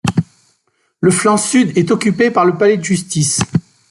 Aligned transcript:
Le 0.99 1.11
flanc 1.11 1.37
sud 1.37 1.77
est 1.77 1.91
occupé 1.91 2.31
par 2.31 2.43
le 2.43 2.57
Palais 2.57 2.77
de 2.77 2.83
justice. 2.83 3.39